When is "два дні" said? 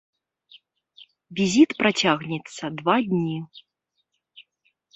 2.81-3.37